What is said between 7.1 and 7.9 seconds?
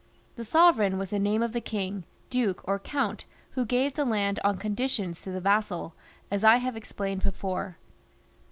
before.